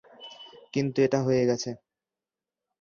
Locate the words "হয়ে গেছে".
1.23-1.69